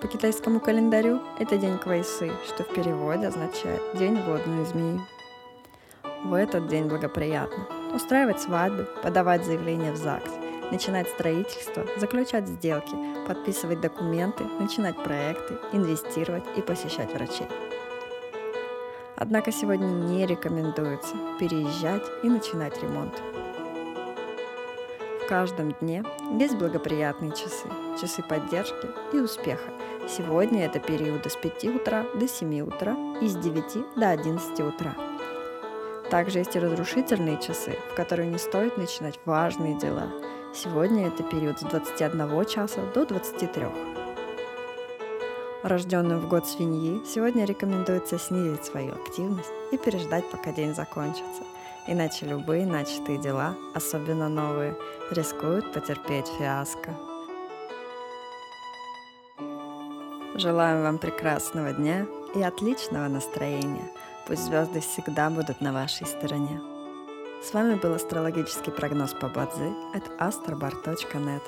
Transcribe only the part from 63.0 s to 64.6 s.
настроения. Пусть